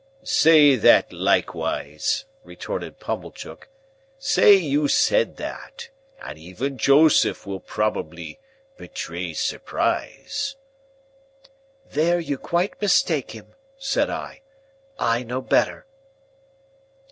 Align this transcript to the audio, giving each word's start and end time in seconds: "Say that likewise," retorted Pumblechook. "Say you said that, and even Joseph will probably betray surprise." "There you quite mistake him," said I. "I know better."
"Say 0.23 0.75
that 0.77 1.13
likewise," 1.13 2.25
retorted 2.43 2.99
Pumblechook. 2.99 3.69
"Say 4.17 4.55
you 4.55 4.87
said 4.87 5.37
that, 5.37 5.89
and 6.19 6.39
even 6.39 6.79
Joseph 6.79 7.45
will 7.45 7.59
probably 7.59 8.39
betray 8.77 9.33
surprise." 9.33 10.55
"There 11.91 12.19
you 12.19 12.39
quite 12.39 12.81
mistake 12.81 13.29
him," 13.29 13.53
said 13.77 14.09
I. 14.09 14.41
"I 14.97 15.21
know 15.21 15.39
better." 15.39 15.85